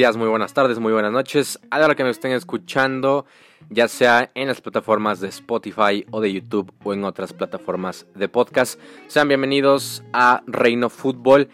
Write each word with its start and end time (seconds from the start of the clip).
muy 0.00 0.28
buenas 0.28 0.54
tardes, 0.54 0.78
muy 0.78 0.94
buenas 0.94 1.12
noches. 1.12 1.60
A 1.70 1.78
la 1.78 1.84
hora 1.84 1.94
que 1.94 2.02
me 2.02 2.10
estén 2.10 2.32
escuchando, 2.32 3.26
ya 3.68 3.86
sea 3.86 4.30
en 4.34 4.48
las 4.48 4.62
plataformas 4.62 5.20
de 5.20 5.28
Spotify 5.28 6.06
o 6.10 6.22
de 6.22 6.32
YouTube 6.32 6.72
o 6.82 6.94
en 6.94 7.04
otras 7.04 7.34
plataformas 7.34 8.06
de 8.14 8.26
podcast, 8.26 8.80
sean 9.08 9.28
bienvenidos 9.28 10.02
a 10.14 10.42
Reino 10.46 10.88
Fútbol. 10.88 11.50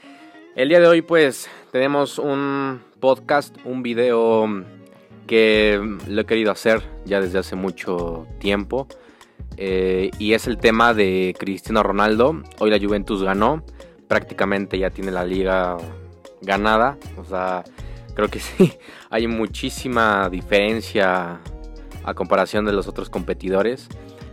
El 0.55 0.69
día 0.69 0.79
de 0.79 0.87
hoy 0.87 1.03
pues 1.03 1.51
tenemos 1.73 2.21
un 2.21 2.83
podcast, 3.01 3.57
un 3.65 3.83
video 3.83 4.49
que 5.27 5.81
lo 6.09 6.21
he 6.21 6.25
querido 6.25 6.53
hacer 6.53 6.83
ya 7.05 7.21
desde 7.21 7.41
hace 7.41 7.57
mucho 7.57 8.29
tiempo. 8.39 8.87
Eh, 9.57 10.13
y 10.21 10.35
es 10.35 10.47
el 10.47 10.59
tema 10.59 10.95
de 10.95 11.35
Cristiano 11.37 11.83
Ronaldo. 11.83 12.43
Hoy 12.61 12.71
la 12.71 12.79
Juventus 12.79 13.25
ganó, 13.25 13.65
prácticamente 14.07 14.79
ya 14.79 14.91
tiene 14.91 15.11
la 15.11 15.25
liga 15.25 15.77
ganada. 16.43 16.97
O 17.19 17.25
sea, 17.25 17.65
creo 18.17 18.29
que 18.29 18.41
sí, 18.41 18.73
hay 19.11 19.29
muchísima 19.29 20.29
diferencia 20.29 21.39
a 22.03 22.15
comparación 22.15 22.65
de 22.65 22.73
los 22.73 22.89
otros 22.89 23.11
competidores. 23.11 23.89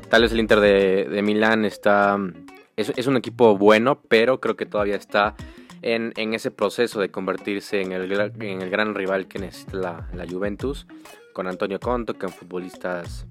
Tal 0.10 0.24
vez 0.24 0.32
el 0.32 0.40
Inter 0.40 0.60
de, 0.60 1.22
Milán 1.22 1.66
está... 1.66 2.18
Es, 2.76 3.06
un 3.06 3.18
equipo 3.18 3.56
bueno, 3.56 4.02
pero 4.08 4.40
creo 4.40 4.56
que 4.56 4.66
todavía 4.66 4.96
está 4.96 5.36
en, 5.84 6.12
ese 6.34 6.50
proceso 6.50 7.00
de 7.00 7.12
convertirse 7.12 7.82
en 7.82 7.92
el, 7.92 8.12
en 8.12 8.62
el 8.62 8.70
gran 8.72 8.96
rival 8.96 9.28
que 9.28 9.38
necesita 9.38 9.78
la, 9.78 10.10
la 10.14 10.28
Juventus. 10.28 10.88
Con 11.34 11.48
Antonio 11.48 11.80
Conto, 11.80 12.16
son 12.20 12.32
futbolistas 12.32 13.28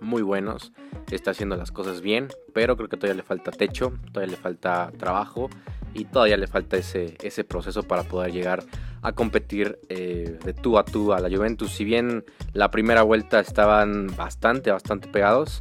muy 0.00 0.22
buenos. 0.22 0.72
Está 1.10 1.32
haciendo 1.32 1.56
las 1.56 1.72
cosas 1.72 2.00
bien, 2.00 2.28
pero 2.52 2.76
creo 2.76 2.88
que 2.88 2.96
todavía 2.96 3.16
le 3.16 3.22
falta 3.22 3.50
techo, 3.50 3.92
todavía 4.12 4.36
le 4.36 4.40
falta 4.40 4.92
trabajo 4.96 5.50
y 5.94 6.04
todavía 6.04 6.36
le 6.36 6.46
falta 6.46 6.76
ese, 6.76 7.16
ese 7.22 7.44
proceso 7.44 7.82
para 7.82 8.02
poder 8.04 8.32
llegar 8.32 8.64
a 9.02 9.12
competir 9.12 9.78
eh, 9.88 10.38
de 10.44 10.54
tú 10.54 10.78
a 10.78 10.84
tú 10.84 11.12
a 11.12 11.20
la 11.20 11.28
Juventus. 11.28 11.72
Si 11.72 11.84
bien 11.84 12.24
la 12.52 12.70
primera 12.70 13.02
vuelta 13.02 13.40
estaban 13.40 14.08
bastante, 14.16 14.70
bastante 14.70 15.08
pegados, 15.08 15.60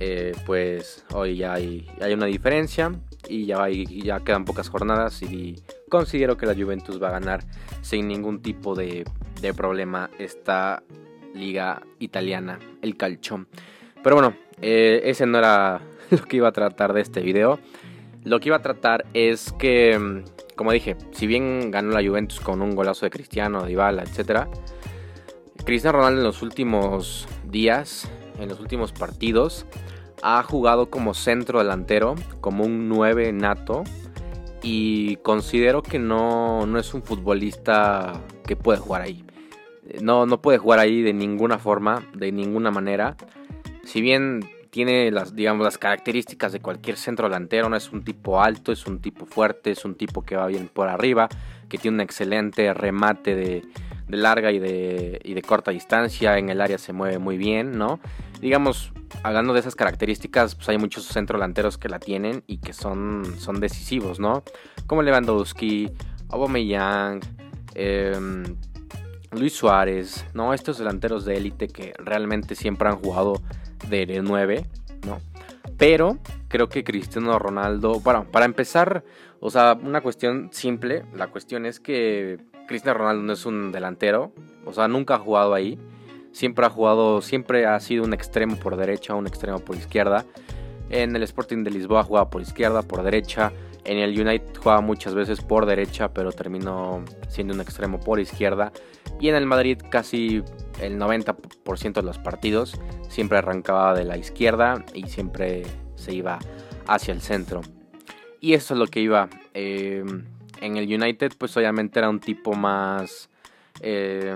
eh, 0.00 0.32
pues 0.46 1.04
hoy 1.12 1.36
ya 1.36 1.54
hay, 1.54 1.88
hay, 2.00 2.12
una 2.12 2.26
diferencia 2.26 2.92
y 3.28 3.46
ya, 3.46 3.68
ya 3.68 4.20
quedan 4.20 4.44
pocas 4.44 4.68
jornadas 4.68 5.22
y 5.22 5.62
considero 5.88 6.36
que 6.36 6.46
la 6.46 6.54
Juventus 6.54 7.00
va 7.00 7.08
a 7.08 7.12
ganar 7.12 7.44
sin 7.82 8.08
ningún 8.08 8.42
tipo 8.42 8.74
de, 8.74 9.04
de 9.40 9.54
problema 9.54 10.10
esta 10.18 10.82
liga 11.34 11.82
italiana, 12.00 12.58
el 12.82 12.96
calcio. 12.96 13.46
Pero 14.02 14.16
bueno, 14.16 14.34
eh, 14.60 15.02
ese 15.04 15.26
no 15.26 15.38
era 15.38 15.80
lo 16.10 16.22
que 16.24 16.36
iba 16.38 16.48
a 16.48 16.52
tratar 16.52 16.92
de 16.92 17.00
este 17.00 17.20
video. 17.20 17.58
Lo 18.24 18.38
que 18.38 18.50
iba 18.50 18.56
a 18.56 18.62
tratar 18.62 19.06
es 19.14 19.52
que, 19.58 19.98
mm, 19.98 20.54
como 20.54 20.72
dije, 20.72 20.96
si 21.10 21.26
bien 21.26 21.70
ganó 21.70 21.90
la 21.90 22.06
Juventus 22.06 22.40
con 22.40 22.62
un 22.62 22.76
golazo 22.76 23.06
de 23.06 23.10
Cristiano, 23.10 23.64
Dybala, 23.64 24.04
etc. 24.04 24.46
Cristiano 25.64 25.98
Ronaldo 25.98 26.20
en 26.20 26.26
los 26.26 26.42
últimos 26.42 27.26
días, 27.44 28.08
en 28.38 28.48
los 28.48 28.60
últimos 28.60 28.92
partidos, 28.92 29.66
ha 30.22 30.42
jugado 30.44 30.88
como 30.88 31.14
centro 31.14 31.58
delantero, 31.58 32.14
como 32.40 32.64
un 32.64 32.88
9 32.88 33.32
nato. 33.32 33.82
Y 34.62 35.16
considero 35.16 35.82
que 35.82 35.98
no, 35.98 36.66
no 36.66 36.78
es 36.78 36.94
un 36.94 37.02
futbolista 37.02 38.20
que 38.46 38.54
puede 38.54 38.78
jugar 38.78 39.02
ahí. 39.02 39.24
No, 40.00 40.26
no 40.26 40.40
puede 40.40 40.58
jugar 40.58 40.78
ahí 40.78 41.02
de 41.02 41.12
ninguna 41.12 41.58
forma, 41.58 42.08
de 42.14 42.30
ninguna 42.30 42.70
manera. 42.70 43.16
Si 43.84 44.00
bien 44.00 44.44
tiene 44.72 45.10
las, 45.10 45.36
digamos, 45.36 45.64
las 45.64 45.76
características 45.76 46.50
de 46.50 46.60
cualquier 46.60 46.96
centro 46.96 47.28
delantero, 47.28 47.68
no 47.68 47.76
es 47.76 47.92
un 47.92 48.02
tipo 48.02 48.40
alto, 48.40 48.72
es 48.72 48.86
un 48.86 49.00
tipo 49.00 49.26
fuerte, 49.26 49.70
es 49.70 49.84
un 49.84 49.94
tipo 49.96 50.22
que 50.22 50.34
va 50.34 50.46
bien 50.46 50.70
por 50.72 50.88
arriba, 50.88 51.28
que 51.68 51.76
tiene 51.76 51.96
un 51.96 52.00
excelente 52.00 52.72
remate 52.72 53.36
de, 53.36 53.62
larga 54.08 54.50
y 54.50 54.58
de, 54.58 55.20
y 55.24 55.34
de 55.34 55.42
corta 55.42 55.72
distancia, 55.72 56.38
en 56.38 56.48
el 56.48 56.62
área 56.62 56.78
se 56.78 56.94
mueve 56.94 57.18
muy 57.18 57.36
bien, 57.36 57.76
¿no? 57.76 58.00
Digamos, 58.40 58.94
hablando 59.22 59.52
de 59.52 59.60
esas 59.60 59.76
características, 59.76 60.54
pues 60.54 60.70
hay 60.70 60.78
muchos 60.78 61.04
centro 61.04 61.36
delanteros 61.36 61.76
que 61.76 61.90
la 61.90 61.98
tienen 61.98 62.42
y 62.46 62.56
que 62.56 62.72
son, 62.72 63.24
son 63.38 63.60
decisivos, 63.60 64.20
¿no? 64.20 64.42
Como 64.86 65.02
Lewandowski, 65.02 65.90
Aubameyang, 66.30 67.20
eh, 67.74 68.18
Luis 69.32 69.52
Suárez, 69.52 70.24
¿no? 70.32 70.54
Estos 70.54 70.78
delanteros 70.78 71.26
de 71.26 71.36
élite 71.36 71.68
que 71.68 71.92
realmente 71.98 72.54
siempre 72.54 72.88
han 72.88 72.96
jugado 72.96 73.34
de 73.88 74.20
9, 74.22 74.64
¿no? 75.06 75.18
Pero 75.78 76.18
creo 76.48 76.68
que 76.68 76.84
Cristiano 76.84 77.38
Ronaldo, 77.38 78.00
bueno, 78.00 78.26
para 78.30 78.44
empezar, 78.44 79.04
o 79.40 79.50
sea, 79.50 79.78
una 79.82 80.00
cuestión 80.00 80.50
simple, 80.52 81.04
la 81.14 81.28
cuestión 81.28 81.66
es 81.66 81.80
que 81.80 82.38
Cristiano 82.68 82.98
Ronaldo 82.98 83.22
no 83.22 83.32
es 83.32 83.46
un 83.46 83.72
delantero, 83.72 84.32
o 84.64 84.72
sea, 84.72 84.88
nunca 84.88 85.14
ha 85.14 85.18
jugado 85.18 85.54
ahí, 85.54 85.78
siempre 86.32 86.66
ha 86.66 86.70
jugado, 86.70 87.22
siempre 87.22 87.66
ha 87.66 87.78
sido 87.80 88.04
un 88.04 88.12
extremo 88.12 88.56
por 88.56 88.76
derecha, 88.76 89.14
un 89.14 89.26
extremo 89.26 89.58
por 89.58 89.76
izquierda. 89.76 90.24
En 90.90 91.16
el 91.16 91.22
Sporting 91.22 91.64
de 91.64 91.70
Lisboa 91.70 92.04
jugaba 92.04 92.28
por 92.28 92.42
izquierda, 92.42 92.82
por 92.82 93.02
derecha. 93.02 93.52
En 93.84 93.98
el 93.98 94.10
United 94.10 94.56
jugaba 94.56 94.80
muchas 94.80 95.14
veces 95.14 95.40
por 95.40 95.66
derecha, 95.66 96.12
pero 96.12 96.32
terminó 96.32 97.04
siendo 97.28 97.54
un 97.54 97.60
extremo 97.60 97.98
por 97.98 98.20
izquierda. 98.20 98.72
Y 99.20 99.28
en 99.28 99.34
el 99.34 99.46
Madrid 99.46 99.78
casi 99.90 100.42
el 100.80 100.98
90% 100.98 101.92
de 101.92 102.02
los 102.02 102.18
partidos 102.18 102.80
siempre 103.08 103.38
arrancaba 103.38 103.94
de 103.94 104.04
la 104.04 104.16
izquierda 104.16 104.84
y 104.94 105.08
siempre 105.08 105.62
se 105.96 106.14
iba 106.14 106.38
hacia 106.86 107.12
el 107.12 107.20
centro. 107.20 107.60
Y 108.40 108.54
eso 108.54 108.74
es 108.74 108.78
lo 108.78 108.86
que 108.86 109.00
iba. 109.00 109.28
Eh, 109.54 110.04
en 110.60 110.76
el 110.76 110.84
United 110.84 111.32
pues 111.38 111.56
obviamente 111.56 111.98
era 111.98 112.08
un 112.08 112.20
tipo 112.20 112.54
más... 112.54 113.28
Eh, 113.80 114.34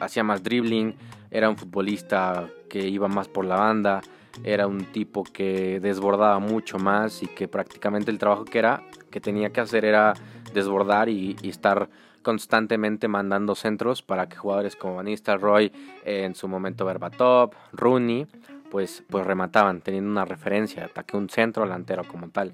hacía 0.00 0.22
más 0.22 0.42
dribbling, 0.42 0.94
era 1.30 1.48
un 1.48 1.56
futbolista 1.56 2.48
que 2.68 2.86
iba 2.86 3.08
más 3.08 3.28
por 3.28 3.44
la 3.44 3.56
banda, 3.56 4.00
era 4.44 4.66
un 4.66 4.84
tipo 4.84 5.24
que 5.24 5.80
desbordaba 5.80 6.38
mucho 6.38 6.78
más 6.78 7.22
y 7.22 7.26
que 7.26 7.48
prácticamente 7.48 8.10
el 8.10 8.18
trabajo 8.18 8.44
que 8.44 8.58
era 8.58 8.82
que 9.10 9.20
tenía 9.20 9.50
que 9.50 9.60
hacer 9.60 9.84
era 9.84 10.14
desbordar 10.52 11.08
y, 11.08 11.36
estar 11.42 11.88
constantemente 12.22 13.08
mandando 13.08 13.54
centros 13.54 14.02
para 14.02 14.28
que 14.28 14.36
jugadores 14.36 14.76
como 14.76 14.96
Van 14.96 15.06
Roy 15.40 15.72
en 16.04 16.34
su 16.34 16.46
momento 16.46 16.84
Berbatov, 16.84 17.52
Rooney, 17.72 18.26
pues, 18.70 19.02
pues 19.08 19.26
remataban, 19.26 19.80
teniendo 19.80 20.10
una 20.10 20.24
referencia, 20.24 20.84
ataque 20.84 21.16
un 21.16 21.30
centro 21.30 21.62
delantero 21.62 22.04
como 22.04 22.28
tal. 22.28 22.52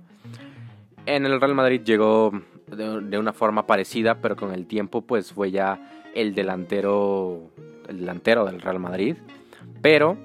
En 1.06 1.26
el 1.26 1.40
Real 1.40 1.54
Madrid 1.54 1.82
llegó 1.82 2.30
de, 2.68 3.00
de, 3.00 3.18
una 3.18 3.32
forma 3.32 3.66
parecida, 3.66 4.16
pero 4.20 4.36
con 4.36 4.52
el 4.52 4.66
tiempo 4.66 5.02
pues 5.02 5.32
fue 5.32 5.50
ya 5.50 5.80
el 6.14 6.34
delantero, 6.34 7.50
el 7.88 7.98
delantero 7.98 8.44
del 8.44 8.60
Real 8.60 8.78
Madrid. 8.78 9.16
Pero 9.82 10.16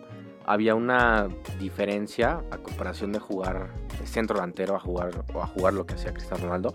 había 0.49 0.73
una 0.73 1.27
diferencia 1.59 2.43
a 2.49 2.57
comparación 2.57 3.11
de 3.11 3.19
jugar 3.19 3.69
centro 4.05 4.37
delantero 4.37 4.75
a 4.75 4.79
jugar 4.79 5.23
o 5.31 5.43
a 5.43 5.45
jugar 5.45 5.73
lo 5.73 5.85
que 5.85 5.93
hacía 5.93 6.11
Cristiano 6.11 6.45
Ronaldo. 6.45 6.73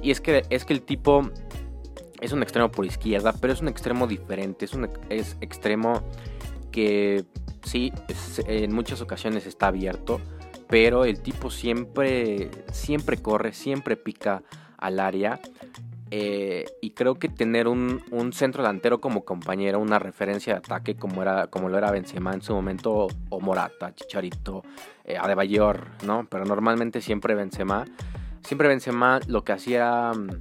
Y 0.00 0.10
es 0.10 0.22
que, 0.22 0.42
es 0.48 0.64
que 0.64 0.72
el 0.72 0.80
tipo 0.80 1.30
es 2.22 2.32
un 2.32 2.42
extremo 2.42 2.70
por 2.70 2.86
izquierda, 2.86 3.34
pero 3.38 3.52
es 3.52 3.60
un 3.60 3.68
extremo 3.68 4.06
diferente. 4.06 4.64
Es 4.64 4.72
un 4.72 4.88
es 5.10 5.36
extremo 5.42 6.02
que 6.72 7.26
sí, 7.62 7.92
en 8.46 8.72
muchas 8.72 9.02
ocasiones 9.02 9.46
está 9.46 9.66
abierto, 9.66 10.18
pero 10.66 11.04
el 11.04 11.20
tipo 11.20 11.50
siempre, 11.50 12.50
siempre 12.72 13.20
corre, 13.20 13.52
siempre 13.52 13.96
pica 13.96 14.42
al 14.78 14.98
área. 14.98 15.40
Eh, 16.12 16.64
y 16.80 16.90
creo 16.90 17.14
que 17.14 17.28
tener 17.28 17.68
un, 17.68 18.02
centro 18.32 18.62
delantero 18.62 19.00
como 19.00 19.24
compañero, 19.24 19.78
una 19.78 20.00
referencia 20.00 20.54
de 20.54 20.58
ataque 20.58 20.96
como, 20.96 21.22
era, 21.22 21.46
como 21.46 21.68
lo 21.68 21.78
era 21.78 21.92
Benzema 21.92 22.34
en 22.34 22.42
su 22.42 22.52
momento, 22.52 23.06
o 23.28 23.40
Morata, 23.40 23.94
Chicharito, 23.94 24.64
eh, 25.04 25.16
Adebayor, 25.16 25.86
¿no? 26.04 26.26
Pero 26.28 26.44
normalmente 26.44 27.00
siempre 27.00 27.36
Benzema, 27.36 27.84
siempre 28.42 28.68
Benzema 28.68 29.20
lo 29.28 29.44
que 29.44 29.52
hacía 29.52 30.12
mm, 30.12 30.40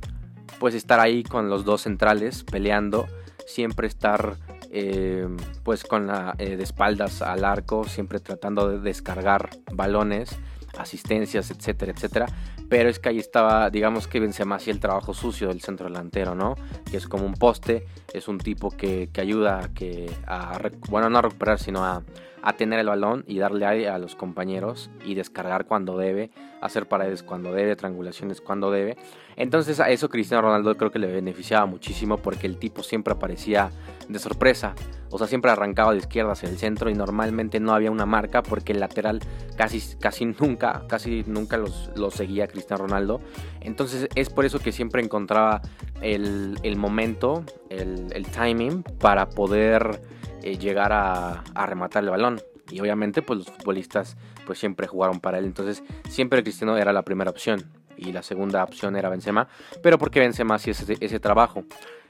pues 0.60 0.74
estar 0.74 1.00
ahí 1.00 1.24
con 1.24 1.50
los 1.50 1.66
dos 1.66 1.82
centrales 1.82 2.44
peleando, 2.44 3.08
siempre 3.46 3.88
estar 3.88 4.38
eh, 4.72 5.28
pues 5.64 5.84
con 5.84 6.08
la 6.08 6.34
de 6.38 6.62
espaldas 6.62 7.22
al 7.22 7.46
arco, 7.46 7.84
siempre 7.84 8.20
tratando 8.20 8.70
de 8.70 8.80
descargar 8.80 9.50
balones 9.72 10.36
asistencias, 10.78 11.52
etcétera, 11.52 11.92
etcétera. 11.92 12.26
Pero 12.70 12.90
es 12.90 13.00
que 13.00 13.10
ahí 13.10 13.18
estaba, 13.18 13.70
digamos 13.70 14.08
que 14.08 14.20
Benzema 14.20 14.56
hacía 14.56 14.74
el 14.74 14.80
trabajo 14.80 15.14
sucio 15.14 15.48
del 15.48 15.62
centro 15.62 15.88
delantero, 15.88 16.36
¿no? 16.36 16.56
Que 16.90 16.98
es 16.98 17.08
como 17.08 17.26
un 17.26 17.34
poste, 17.34 17.86
es 18.14 18.28
un 18.28 18.38
tipo 18.38 18.70
que, 18.70 19.10
ayuda 19.18 19.60
a, 19.60 19.74
que, 19.74 20.10
a, 20.28 20.60
bueno, 20.90 21.10
no 21.10 21.18
a 21.18 21.22
recuperar, 21.24 21.60
sino 21.60 21.84
a, 21.84 22.04
a 22.42 22.54
tener 22.54 22.80
el 22.80 22.88
balón 22.88 23.24
y 23.28 23.40
darle 23.40 23.66
aire 23.66 23.90
a 23.90 23.98
los 23.98 24.16
compañeros 24.16 24.90
y 25.06 25.16
descargar 25.16 25.66
cuando 25.66 25.98
debe, 25.98 26.32
hacer 26.62 26.88
paredes 26.88 27.24
cuando 27.24 27.54
debe, 27.54 27.76
triangulaciones 27.76 28.42
cuando 28.42 28.72
debe. 28.72 28.98
Entonces 29.36 29.80
a 29.80 29.90
eso 29.90 30.10
Cristiano 30.10 30.44
Ronaldo 30.44 30.76
creo 30.76 30.92
que 30.92 31.00
le 31.00 31.08
beneficiaba 31.08 31.66
muchísimo 31.66 32.18
porque 32.18 32.48
el 32.48 32.58
tipo 32.58 32.84
siempre 32.84 33.14
aparecía 33.14 33.72
de 34.08 34.20
sorpresa. 34.20 34.76
O 35.12 35.18
sea, 35.18 35.28
siempre 35.28 35.50
arrancaba 35.50 35.92
de 35.92 36.00
izquierda 36.00 36.34
hacia 36.34 36.50
el 36.50 36.58
centro 36.58 36.90
y 36.90 36.94
normalmente 36.94 37.60
no 37.60 37.74
había 37.74 37.90
una 37.90 38.06
marca 38.06 38.44
porque 38.44 38.74
el 38.74 38.80
lateral 38.80 39.22
casi, 39.58 39.82
casi 39.98 40.26
nunca, 40.26 40.84
casi 40.88 41.24
nunca 41.26 41.58
los, 41.58 41.90
seguía 42.14 42.48
Cristiano 42.48 42.84
Ronaldo. 42.84 43.22
Entonces 43.62 44.08
es 44.16 44.30
por 44.30 44.46
eso 44.46 44.60
que 44.60 44.72
siempre 44.72 45.02
encontraba 45.02 45.62
el, 46.02 46.76
momento, 46.78 47.44
el, 47.70 48.26
timing 48.32 48.84
para 48.84 49.30
poder 49.30 50.02
eh, 50.44 50.58
llegar 50.58 50.92
a, 50.94 51.44
rematar 51.66 52.04
el 52.04 52.10
balón. 52.10 52.42
Y 52.72 52.80
obviamente 52.82 53.22
pues 53.22 53.40
los 53.40 53.48
futbolistas 53.50 54.16
pues 54.46 54.60
siempre 54.60 54.88
jugaron 54.88 55.20
para 55.20 55.40
él. 55.40 55.46
Entonces 55.46 55.84
siempre 56.08 56.44
Cristiano 56.44 56.78
era 56.78 56.94
la 56.94 57.04
primera 57.04 57.30
opción. 57.30 57.64
Y 57.98 58.14
la 58.14 58.24
segunda 58.24 58.64
opción 58.64 58.96
era 58.96 59.10
Benzema. 59.10 59.48
Pero 59.82 59.98
porque 59.98 60.20
Benzema 60.20 60.56
hacía 60.56 60.72
ese, 60.72 60.98
ese 61.00 61.20
trabajo. 61.20 61.64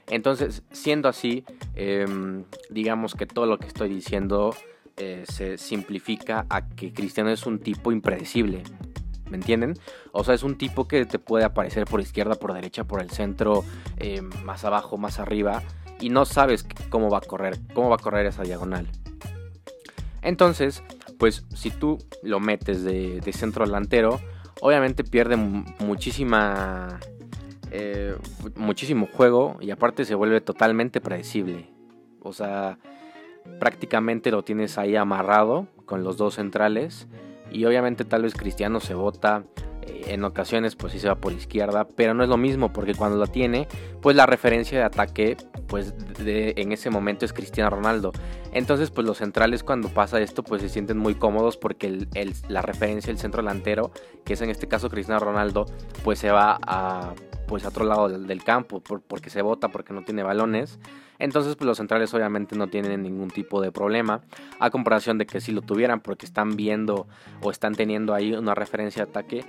Entonces 0.08 0.62
siendo 0.70 1.08
así 1.08 1.44
em, 1.74 2.44
digamos 2.68 3.14
que 3.14 3.26
todo 3.26 3.46
lo 3.46 3.58
que 3.58 3.66
estoy 3.66 3.88
diciendo 3.88 4.54
eh, 4.96 5.24
se 5.26 5.56
simplifica 5.56 6.44
a 6.50 6.68
que 6.68 6.92
Cristiano 6.92 7.30
es 7.30 7.46
un 7.46 7.58
tipo 7.58 7.90
impredecible. 7.90 8.62
¿Me 9.30 9.36
entienden? 9.36 9.78
O 10.12 10.24
sea, 10.24 10.34
es 10.34 10.42
un 10.42 10.58
tipo 10.58 10.86
que 10.86 11.06
te 11.06 11.18
puede 11.18 11.44
aparecer 11.44 11.86
por 11.86 12.00
izquierda, 12.00 12.34
por 12.34 12.52
derecha, 12.52 12.84
por 12.84 13.00
el 13.00 13.10
centro, 13.10 13.64
em, 13.96 14.28
más 14.44 14.64
abajo, 14.64 14.98
más 14.98 15.18
arriba. 15.18 15.62
Y 16.00 16.08
no 16.08 16.24
sabes 16.24 16.66
cómo 16.88 17.10
va 17.10 17.18
a 17.18 17.22
correr, 17.22 17.58
cómo 17.74 17.90
va 17.90 17.96
a 17.96 17.98
correr 17.98 18.26
esa 18.26 18.42
diagonal. 18.42 18.86
Entonces, 20.22 20.82
pues 21.18 21.44
si 21.54 21.70
tú 21.70 21.98
lo 22.22 22.40
metes 22.40 22.84
de, 22.84 23.20
centro 23.32 23.64
delantero, 23.64 24.20
obviamente 24.60 25.04
pierde 25.04 25.36
muchísima, 25.36 26.98
eh, 27.70 28.16
muchísimo 28.56 29.06
juego 29.06 29.56
y 29.60 29.70
aparte 29.70 30.04
se 30.04 30.14
vuelve 30.14 30.40
totalmente 30.40 31.00
predecible. 31.00 31.68
O 32.22 32.32
sea, 32.32 32.78
prácticamente 33.58 34.30
lo 34.30 34.42
tienes 34.42 34.78
ahí 34.78 34.96
amarrado 34.96 35.66
con 35.86 36.04
los 36.04 36.16
dos 36.16 36.34
centrales 36.34 37.06
y 37.50 37.64
obviamente 37.64 38.04
tal 38.04 38.22
vez 38.22 38.34
Cristiano 38.34 38.80
se 38.80 38.94
bota 38.94 39.44
en 40.06 40.24
ocasiones 40.24 40.76
pues 40.76 40.92
sí 40.92 41.00
se 41.00 41.08
va 41.08 41.16
por 41.16 41.32
izquierda, 41.32 41.86
pero 41.96 42.14
no 42.14 42.22
es 42.22 42.28
lo 42.28 42.36
mismo 42.36 42.72
porque 42.72 42.94
cuando 42.94 43.16
lo 43.16 43.26
tiene, 43.26 43.68
pues 44.00 44.16
la 44.16 44.26
referencia 44.26 44.78
de 44.78 44.84
ataque 44.84 45.36
pues 45.66 45.94
en 46.18 46.72
ese 46.72 46.90
momento 46.90 47.24
es 47.24 47.32
Cristiano 47.32 47.70
Ronaldo. 47.70 48.12
Entonces 48.52 48.90
pues 48.90 49.06
los 49.06 49.18
centrales 49.18 49.62
cuando 49.62 49.88
pasa 49.88 50.20
esto 50.20 50.42
pues 50.42 50.62
se 50.62 50.68
sienten 50.68 50.98
muy 50.98 51.14
cómodos 51.14 51.56
porque 51.56 52.06
la 52.48 52.62
referencia 52.62 53.12
del 53.12 53.18
centro 53.18 53.42
delantero, 53.42 53.92
que 54.24 54.34
es 54.34 54.40
en 54.40 54.50
este 54.50 54.68
caso 54.68 54.90
Cristiano 54.90 55.20
Ronaldo, 55.20 55.66
pues 56.02 56.18
se 56.18 56.30
va 56.30 56.58
a 56.66 57.14
pues 57.50 57.64
a 57.64 57.70
otro 57.70 57.84
lado 57.84 58.08
del, 58.08 58.44
campo 58.44 58.80
porque 58.80 59.28
se 59.28 59.42
bota, 59.42 59.70
porque 59.70 59.92
no 59.92 60.04
tiene 60.04 60.22
balones. 60.22 60.78
Entonces, 61.18 61.56
pues 61.56 61.66
los 61.66 61.78
centrales 61.78 62.14
obviamente 62.14 62.54
no 62.54 62.68
tienen 62.68 63.02
ningún 63.02 63.28
tipo 63.28 63.60
de 63.60 63.72
problema, 63.72 64.20
a 64.60 64.70
comparación 64.70 65.18
de 65.18 65.26
que 65.26 65.40
si 65.40 65.50
lo 65.50 65.60
tuvieran, 65.60 65.98
porque 65.98 66.26
están 66.26 66.54
viendo 66.54 67.08
o 67.42 67.50
están 67.50 67.74
teniendo 67.74 68.14
ahí 68.14 68.32
una 68.34 68.54
referencia 68.54 69.04
de 69.04 69.10
ataque, 69.10 69.44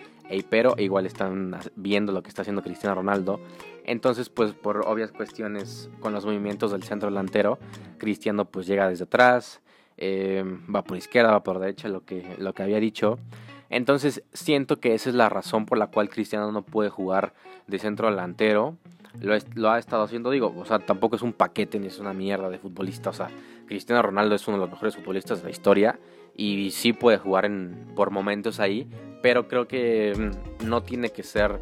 pero 0.49 0.73
igual 0.79 1.05
están 1.05 1.55
viendo 1.75 2.11
lo 2.11 2.23
que 2.23 2.29
está 2.29 2.41
haciendo 2.41 2.63
Cristiano 2.63 2.95
Ronaldo. 2.95 3.39
Entonces, 3.85 4.29
pues 4.29 4.53
por 4.53 4.83
obvias 4.87 5.11
cuestiones 5.11 5.91
con 5.99 6.11
los 6.11 6.25
movimientos 6.25 6.71
del 6.71 6.81
centro 6.81 7.07
delantero, 7.07 7.59
Cristiano 7.99 8.45
pues 8.45 8.65
llega 8.65 8.89
desde 8.89 9.03
atrás, 9.03 9.61
eh, 9.97 10.43
va 10.75 10.83
por 10.83 10.97
izquierda, 10.97 11.33
va 11.33 11.43
por 11.43 11.59
derecha, 11.59 11.87
lo 11.87 12.03
que, 12.03 12.35
lo 12.39 12.53
que 12.53 12.63
había 12.63 12.79
dicho. 12.79 13.19
Entonces 13.71 14.23
siento 14.33 14.79
que 14.79 14.93
esa 14.93 15.09
es 15.09 15.15
la 15.15 15.29
razón 15.29 15.65
por 15.65 15.79
la 15.79 15.87
cual 15.87 16.09
Cristiano 16.09 16.51
no 16.51 16.61
puede 16.61 16.89
jugar 16.89 17.33
de 17.67 17.79
centro 17.79 18.09
delantero 18.09 18.77
lo, 19.19 19.69
ha 19.69 19.77
estado 19.77 20.03
haciendo, 20.03 20.29
digo, 20.29 20.53
o 20.55 20.65
sea, 20.65 20.79
tampoco 20.79 21.15
es 21.15 21.21
un 21.21 21.33
paquete 21.33 21.79
ni 21.79 21.87
es 21.87 21.99
una 21.99 22.13
mierda 22.13 22.49
de 22.49 22.57
futbolista, 22.57 23.09
o 23.09 23.13
sea, 23.13 23.29
Cristiano 23.67 24.01
Ronaldo 24.01 24.35
es 24.35 24.47
uno 24.47 24.57
de 24.57 24.61
los 24.61 24.71
mejores 24.71 24.95
futbolistas 24.95 25.39
de 25.39 25.45
la 25.45 25.51
historia 25.51 25.99
y 26.35 26.71
sí 26.71 26.93
puede 26.93 27.17
jugar 27.17 27.45
en, 27.45 27.91
por 27.95 28.11
momentos 28.11 28.59
ahí, 28.59 28.87
pero 29.21 29.47
creo 29.47 29.67
que 29.67 30.13
mm, 30.17 30.67
no 30.67 30.81
tiene 30.83 31.09
que 31.09 31.23
ser 31.23 31.59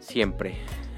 siempre. 0.00 0.56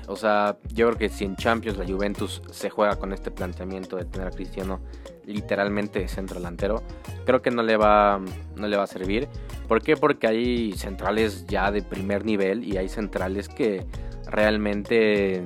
O 0.09 0.17
sea, 0.17 0.57
yo 0.73 0.87
creo 0.87 0.99
que 0.99 1.09
si 1.09 1.25
en 1.25 1.37
Champions 1.37 1.79
la 1.79 1.85
Juventus 1.85 2.41
se 2.51 2.71
juega 2.71 2.97
con 2.97 3.13
este 3.13 3.31
planteamiento 3.31 3.97
de 3.97 4.05
tener 4.05 4.29
a 4.29 4.31
Cristiano 4.31 4.81
literalmente 5.27 6.07
centro 6.09 6.39
delantero, 6.39 6.83
creo 7.25 7.43
que 7.43 7.51
no 7.51 7.63
le 7.63 7.77
va 7.77 8.21
no 8.57 8.69
le 8.69 8.77
va 8.77 8.85
a 8.85 8.87
servir. 8.87 9.29
¿Por 9.69 9.83
qué? 9.83 9.97
Porque 9.97 10.27
hay 10.27 10.73
centrales 10.73 11.47
ya 11.47 11.71
de 11.71 11.83
primer 11.83 12.25
nivel 12.25 12.65
y 12.65 12.77
hay 12.77 12.89
centrales 12.89 13.49
que 13.49 13.85
realmente 14.31 15.43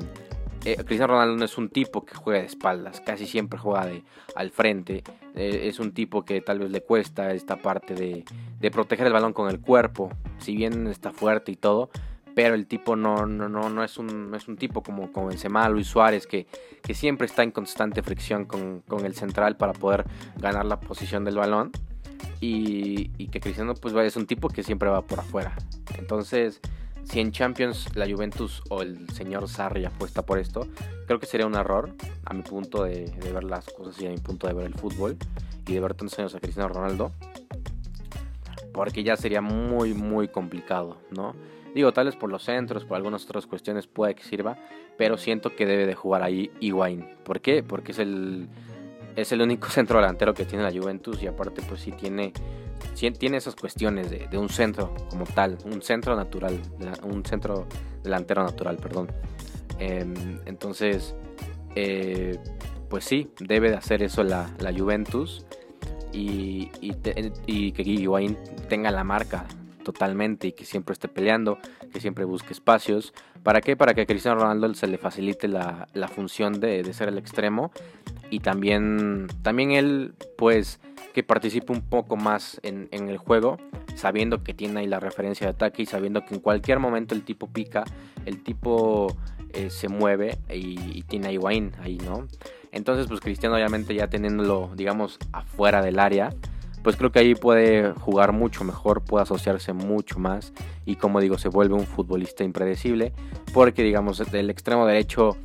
eh, 0.65 0.77
Cristiano 0.85 1.15
Ronaldo 1.15 1.37
no 1.37 1.44
es 1.44 1.56
un 1.56 1.71
tipo 1.71 2.05
que 2.05 2.15
juega 2.15 2.41
de 2.41 2.47
espaldas, 2.47 3.00
casi 3.00 3.27
siempre 3.27 3.59
juega 3.59 3.87
de, 3.87 4.05
al 4.35 4.50
frente. 4.50 5.03
Eh, 5.35 5.69
es 5.69 5.81
un 5.81 5.93
tipo 5.93 6.25
que 6.25 6.43
tal 6.43 6.59
vez 6.59 6.71
le 6.71 6.82
cuesta 6.82 7.32
esta 7.32 7.56
parte 7.56 7.94
de, 7.94 8.25
de, 8.61 8.71
proteger 8.71 9.06
el 9.06 9.12
balón 9.12 9.32
con 9.32 9.49
el 9.49 9.61
cuerpo. 9.61 10.11
Si 10.38 10.55
bien 10.55 10.87
está 10.87 11.12
fuerte 11.12 11.53
y 11.53 11.56
todo, 11.56 11.91
pero 12.35 12.55
el 12.55 12.67
tipo 12.67 12.97
no, 12.97 13.27
no, 13.27 13.49
no, 13.49 13.69
no, 13.69 13.85
es, 13.85 13.99
un, 13.99 14.32
es 14.35 14.49
un 14.49 14.56
tipo 14.56 14.82
como, 14.82 15.12
como 15.12 15.29
Benzema, 15.29 15.69
Luis 15.69 15.87
Suárez, 15.87 16.27
que, 16.27 16.47
que 16.82 16.94
siempre 16.94 17.27
está 17.27 17.43
en 17.43 17.50
constante 17.50 18.03
fricción 18.03 18.44
con, 18.44 18.81
con, 18.81 19.05
el 19.05 19.15
central 19.15 19.56
para 19.56 19.73
poder 19.73 20.05
ganar 20.37 20.67
la 20.67 20.81
posición 20.81 21.25
del 21.25 21.37
balón. 21.37 21.73
Y, 22.43 23.29
que 23.29 23.38
Cristiano 23.38 23.75
pues 23.75 23.94
es 23.94 24.17
un 24.17 24.27
tipo 24.27 24.49
que 24.49 24.62
siempre 24.62 24.88
va 24.88 25.03
por 25.03 25.21
afuera. 25.21 25.55
Entonces 25.99 26.61
si 27.05 27.21
en 27.21 27.32
Champions 27.32 27.97
la 27.97 28.09
Juventus 28.09 28.62
o 28.69 28.82
el 28.82 29.09
señor 29.11 29.49
Sarri 29.49 29.85
apuesta 29.85 30.23
por 30.23 30.38
esto, 30.38 30.69
creo 31.06 31.19
que 31.19 31.27
sería 31.27 31.47
un 31.47 31.55
error 31.55 31.93
a 32.25 32.35
mi 32.35 32.43
punto 32.43 32.85
de, 32.85 33.12
ver 33.32 33.43
las 33.43 33.67
cosas 33.67 34.00
y 34.00 34.06
a 34.06 34.11
mi 34.11 34.19
punto 34.19 34.47
de 34.47 34.55
ver 34.55 34.67
el 34.67 34.75
fútbol 34.75 35.17
y 35.67 35.75
de 35.75 35.81
ver 35.81 35.94
tantos 35.94 36.19
años 36.19 36.35
a 36.35 36.41
Cristiano 36.41 36.69
Ronaldo. 36.69 37.11
Porque 38.73 39.03
ya 39.03 39.17
sería 39.17 39.41
muy, 39.41 39.94
muy 39.94 40.29
complicado, 40.29 40.99
¿no? 41.11 41.35
Digo, 41.75 41.93
tal 41.93 42.06
vez 42.06 42.17
por 42.17 42.31
los 42.31 42.43
centros, 42.44 42.84
por 42.84 42.96
algunas 42.96 43.25
otras 43.25 43.46
cuestiones 43.46 43.87
puede 43.87 44.14
que 44.14 44.25
sirva, 44.25 44.56
pero 44.99 45.17
siento 45.17 45.55
que 45.55 45.67
debe 45.67 45.87
de 45.87 45.94
jugar 45.94 46.22
ahí 46.22 46.50
Higuaín. 46.61 47.06
¿Por 47.25 47.40
qué? 47.40 47.62
Porque 47.62 47.93
es 47.93 47.99
el, 47.99 48.49
es 49.17 49.32
el 49.32 49.43
único 49.43 49.69
centro 49.70 49.99
delantero 50.00 50.34
que 50.34 50.44
tiene 50.44 50.64
la 50.64 50.72
Juventus 50.72 51.22
y 51.22 51.26
aparte 51.26 51.62
pues 51.62 51.81
sí 51.81 51.93
tiene 51.93 52.32
tiene 53.19 53.37
esas 53.37 53.56
cuestiones 53.56 54.11
de, 54.11 54.38
un 54.38 54.49
centro 54.49 54.94
como 55.08 55.25
tal, 55.25 55.56
un 55.64 55.81
centro 55.81 56.17
natural, 56.17 56.58
un 57.02 57.25
centro 57.25 57.67
delantero 58.02 58.43
natural, 58.43 58.77
perdón. 58.77 59.08
Em, 59.79 60.39
entonces, 60.44 61.15
eh, 61.74 62.39
pues 62.89 63.05
sí, 63.05 63.31
debe 63.39 63.70
de 63.70 63.77
hacer 63.77 64.03
eso 64.03 64.22
la, 64.22 64.50
Juventus 64.77 65.46
y, 66.12 66.70
y, 66.81 67.72
que 67.72 67.82
Higuaín 67.82 68.36
tenga 68.69 68.91
la 68.91 69.05
marca 69.05 69.46
totalmente 69.82 70.49
y 70.49 70.53
que 70.53 70.65
siempre 70.65 70.93
esté 70.93 71.08
peleando, 71.08 71.58
que 71.93 72.01
siempre 72.01 72.25
busque 72.25 72.53
espacios. 72.53 73.13
¿Para 73.43 73.60
qué? 73.60 73.77
Para 73.77 73.94
que 73.94 74.03
a 74.03 74.06
Cristiano 74.06 74.41
Ronaldo 74.41 74.72
se 74.75 74.87
le 74.87 74.99
facilite 74.99 75.49
la, 75.49 75.87
función 76.15 76.60
de, 76.60 76.82
de, 76.82 76.93
ser 76.93 77.08
el 77.08 77.19
extremo 77.19 77.72
y 78.31 78.41
también, 78.41 79.29
también 79.43 79.72
él 79.72 80.15
pues 80.37 80.81
que 81.13 81.22
participe 81.22 81.72
un 81.72 81.82
poco 81.82 82.17
más 82.17 82.60
en, 82.63 82.89
el 82.93 83.19
juego, 83.19 83.58
sabiendo 83.94 84.43
que 84.43 84.55
tiene 84.55 84.81
ahí 84.81 84.87
la 84.87 85.01
referencia 85.01 85.46
de 85.46 85.53
ataque 85.53 85.82
y 85.82 85.87
sabiendo 85.87 86.25
que 86.25 86.34
en 86.34 86.41
cualquier 86.41 86.79
momento 86.79 87.15
el 87.15 87.22
tipo 87.22 87.49
pica, 87.49 87.84
el 88.27 88.43
tipo 88.43 89.17
eh, 89.53 89.70
se 89.70 89.89
mueve 89.89 90.39
y, 90.53 91.03
tiene 91.03 91.29
a 91.29 91.32
Higuaín 91.32 91.72
ahí, 91.81 91.99
¿no? 91.99 92.29
Entonces, 92.72 93.06
pues 93.08 93.20
Cristiano 93.20 93.56
obviamente 93.56 93.94
ya 93.94 94.08
teniéndolo, 94.08 94.70
digamos, 94.77 95.19
afuera 95.32 95.82
del 95.82 95.99
área, 95.99 96.31
pues 96.82 96.96
creo 96.96 97.13
que 97.13 97.19
ahí 97.19 97.34
puede 97.34 97.93
jugar 97.93 98.32
mucho 98.32 98.65
mejor, 98.65 99.03
puede 99.03 99.22
asociarse 99.22 99.72
mucho 99.72 100.19
más 100.19 100.53
y 100.87 100.96
como 100.96 101.20
digo, 101.20 101.39
se 101.39 101.49
vuelve 101.49 101.75
un 101.75 101.87
futbolista 101.87 102.44
impredecible, 102.44 103.13
porque 103.53 103.82
digamos, 103.82 104.20
el 104.20 104.51
extremo 104.51 104.87
derecho 104.87 105.37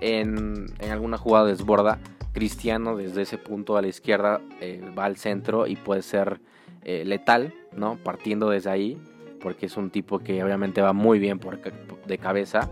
en, 0.00 0.66
en 0.78 0.90
alguna 0.90 1.18
jugada 1.18 1.46
desborda, 1.46 1.98
Cristiano 2.32 2.96
desde 2.96 3.22
ese 3.22 3.38
punto 3.38 3.76
a 3.76 3.82
la 3.82 3.88
izquierda 3.88 4.40
eh, 4.60 4.82
va 4.98 5.04
al 5.04 5.16
centro 5.16 5.66
y 5.66 5.76
puede 5.76 6.02
ser 6.02 6.40
eh, 6.82 7.04
letal, 7.04 7.54
¿no? 7.72 7.96
Partiendo 7.96 8.50
desde 8.50 8.70
ahí, 8.70 9.00
porque 9.44 9.66
es 9.66 9.76
un 9.76 9.90
tipo 9.90 10.20
que 10.20 10.42
obviamente 10.42 10.80
va 10.80 10.94
muy 10.94 11.18
bien 11.18 11.38
por, 11.38 11.60
de 11.60 12.18
cabeza. 12.18 12.70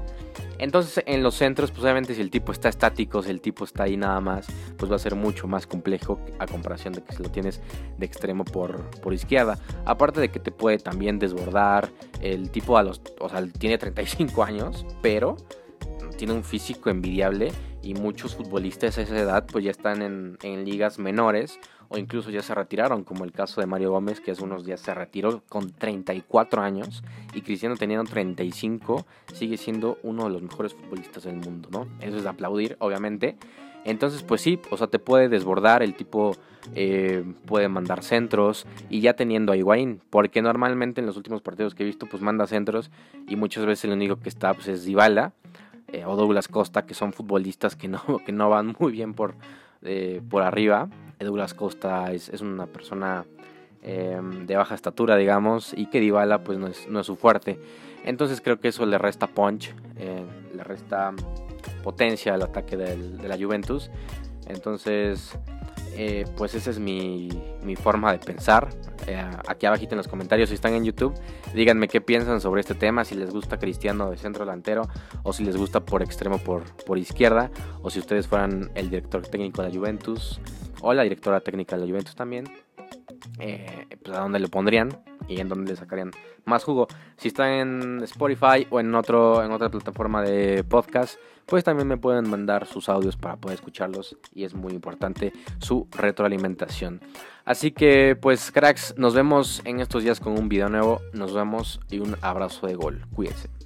Entonces 0.59 1.05
en 1.07 1.23
los 1.23 1.35
centros, 1.35 1.71
pues 1.71 1.83
obviamente 1.83 2.14
si 2.14 2.23
el 2.23 2.31
tipo 2.31 2.50
está 2.50 2.71
estático, 2.71 3.23
si 3.23 3.31
el 3.31 3.43
tipo 3.43 3.64
está 3.64 3.83
ahí 3.83 3.99
nada 3.99 4.23
más, 4.23 4.47
pues 4.79 4.91
va 4.91 4.97
a 4.97 4.99
ser 4.99 5.14
mucho 5.14 5.47
más 5.47 5.67
complejo 5.67 6.19
a 6.38 6.47
comparación 6.47 6.95
de 6.95 7.02
que 7.02 7.12
si 7.12 7.23
lo 7.23 7.31
tienes 7.31 7.61
de 7.99 8.07
extremo 8.07 8.45
por, 8.45 8.88
por 9.02 9.12
izquierda. 9.12 9.59
Aparte 9.85 10.19
de 10.23 10.31
que 10.31 10.41
te 10.41 10.50
puede 10.50 10.79
también 10.79 11.19
desbordar, 11.19 11.91
el 12.23 12.50
tipo 12.50 12.79
a 12.79 12.83
los, 12.83 13.02
o 13.21 13.29
sea, 13.29 13.47
tiene 13.47 13.76
35 13.76 14.43
años, 14.43 14.87
pero 15.02 15.37
tiene 16.17 16.33
un 16.33 16.43
físico 16.43 16.88
envidiable 16.88 17.52
y 17.83 17.95
muchos 17.95 18.35
futbolistas 18.35 18.99
a 18.99 19.03
esa 19.03 19.19
edad 19.19 19.47
pues 19.51 19.65
ya 19.65 19.71
están 19.71 20.03
en, 20.03 20.65
ligas 20.65 20.99
menores 20.99 21.59
o 21.89 21.99
incluso 21.99 22.31
ya 22.31 22.43
se 22.43 22.55
retiraron, 22.55 23.05
como 23.05 23.25
el 23.25 23.33
caso 23.33 23.61
de 23.61 23.67
Mario 23.67 23.91
Gómez, 23.91 24.21
que 24.21 24.31
hace 24.31 24.43
unos 24.43 24.65
días 24.65 24.81
se 24.81 24.95
retiró 24.95 25.43
con 25.49 25.73
34 25.73 26.62
años 26.62 27.03
y 27.35 27.43
Cristiano 27.43 27.77
teniendo 27.77 28.11
35, 28.11 29.05
sigue 29.35 29.59
siendo 29.59 29.99
uno 30.03 30.25
de 30.25 30.31
los 30.31 30.43
mejores 30.43 30.73
futbolistas 30.75 31.25
del 31.25 31.37
mundo, 31.37 31.69
¿no? 31.71 31.89
Eso 32.01 32.17
es 32.17 32.23
de 32.23 32.29
aplaudir, 32.31 32.77
obviamente. 32.79 33.37
Entonces, 33.85 34.23
pues 34.23 34.41
sí, 34.41 34.61
o 34.71 34.77
sea, 34.77 34.87
te 34.87 34.99
puede 34.99 35.29
desbordar, 35.29 35.83
el 35.83 35.95
tipo 35.95 36.37
eh, 36.75 37.25
puede 37.47 37.69
mandar 37.69 38.03
centros 38.03 38.67
y 38.89 39.01
ya 39.01 39.15
teniendo 39.15 39.53
a 39.53 39.57
Higuaín, 39.57 40.01
porque 40.09 40.41
normalmente 40.41 41.01
en 41.01 41.07
los 41.07 41.17
últimos 41.17 41.43
partidos 41.43 41.75
que 41.75 41.83
he 41.83 41.87
visto, 41.87 42.07
pues 42.07 42.23
manda 42.23 42.47
centros 42.47 42.91
y 43.29 43.37
muchas 43.37 43.67
veces 43.67 43.85
el 43.85 43.93
único 43.93 44.17
que 44.17 44.29
está 44.29 44.55
pues, 44.55 44.69
es 44.69 44.85
Dybala 44.85 45.33
eh, 45.92 46.04
o 46.04 46.16
Douglas 46.16 46.49
Costa, 46.49 46.87
que 46.87 46.94
son 46.94 47.12
futbolistas 47.12 47.76
que 47.76 47.88
no, 47.88 48.02
que 48.26 48.32
no 48.32 48.49
van 48.49 48.75
muy 48.78 48.92
bien 48.92 49.14
por, 49.14 49.34
eh, 49.82 50.20
por 50.28 50.42
arriba. 50.42 50.88
Douglas 51.18 51.54
Costa 51.54 52.12
es, 52.12 52.28
una 52.40 52.66
persona 52.66 53.25
em, 53.82 54.44
de 54.44 54.56
baja 54.56 54.75
estatura, 54.75 55.14
digamos, 55.16 55.72
y 55.72 55.87
que 55.87 56.00
Dybala 56.00 56.42
pues 56.42 56.58
no 56.58 56.66
es, 56.66 56.88
no 56.88 57.00
es 57.00 57.06
su 57.06 57.14
fuerte. 57.14 57.61
Entonces 58.04 58.40
creo 58.40 58.58
que 58.58 58.68
eso 58.68 58.84
le 58.87 58.99
resta 58.99 59.28
punch, 59.28 59.72
le 59.96 60.64
resta 60.64 61.12
potencia 61.84 62.34
al 62.34 62.42
ataque 62.42 62.76
de 62.76 63.28
la 63.28 63.37
Juventus. 63.37 63.88
Entonces, 64.49 65.38
eh, 65.96 66.25
pues 66.37 66.54
esa 66.54 66.70
es 66.70 66.78
mi, 66.78 67.28
forma 67.76 68.12
de 68.12 68.18
pensar. 68.18 68.68
Eh, 69.06 69.25
aquí 69.49 69.66
abajito 69.66 69.94
en 69.94 69.99
los 69.99 70.08
comentarios, 70.08 70.49
si 70.49 70.54
están 70.54 70.75
en 70.75 70.84
YouTube, 70.84 71.14
díganme 71.54 71.88
qué 71.88 72.00
piensan 72.00 72.40
sobre 72.40 72.61
este 72.61 72.75
tema, 72.75 73.04
si 73.04 73.14
les 73.14 73.30
gusta 73.30 73.58
Cristiano 73.58 74.11
de 74.11 74.16
centro 74.16 74.44
delantero 74.44 74.88
o 75.22 75.32
si 75.32 75.44
les 75.44 75.56
gusta 75.56 75.80
por 75.80 76.02
extremo 76.02 76.38
por, 76.38 76.64
por 76.84 76.99
izquierda 76.99 77.50
o 77.82 77.90
si 77.90 77.99
ustedes 77.99 78.26
fueran 78.26 78.70
el 78.75 78.90
director 78.90 79.26
técnico 79.26 79.62
de 79.62 79.68
la 79.68 79.75
Juventus 79.75 80.40
o 80.80 80.92
la 80.94 81.02
directora 81.02 81.40
técnica 81.40 81.76
de 81.76 81.82
la 81.82 81.90
Juventus 81.90 82.14
también. 82.14 82.44
Eh, 83.38 83.87
pues 84.02 84.17
a 84.17 84.21
dónde 84.21 84.38
lo 84.38 84.49
pondrían 84.49 84.88
y 85.29 85.41
en 85.41 85.49
dónde 85.49 85.73
le 85.73 85.76
sacarían 85.76 86.11
más 86.45 86.64
jugo. 86.64 86.88
Si 87.17 87.29
están 87.29 87.50
en 87.50 88.00
Spotify 88.02 88.67
o 88.71 88.81
en, 88.81 88.95
otro, 88.95 89.43
en 89.45 89.52
otra 89.52 89.69
plataforma 89.69 90.23
de 90.23 90.64
podcast, 90.64 91.19
pues 91.47 91.64
también 91.64 91.88
me 91.88 91.97
pueden 91.97 92.29
mandar 92.29 92.67
sus 92.67 92.88
audios 92.88 93.17
para 93.17 93.37
poder 93.37 93.57
escucharlos 93.57 94.17
y 94.35 94.45
es 94.45 94.55
muy 94.55 94.73
importante 94.73 95.33
su 95.59 95.88
retroalimentación. 95.91 97.00
Así 97.45 97.73
que 97.73 98.17
pues 98.21 98.50
cracks, 98.52 98.95
nos 98.97 99.14
vemos 99.14 99.62
en 99.64 99.81
estos 99.81 100.02
días 100.05 100.21
con 100.21 100.38
un 100.38 100.49
video 100.49 100.69
nuevo, 100.69 101.00
nos 101.12 101.35
vemos 101.35 101.81
y 101.91 101.99
un 101.99 102.17
abrazo 102.23 102.67
de 102.67 102.75
gol. 102.75 103.05
Cuídense. 103.14 103.62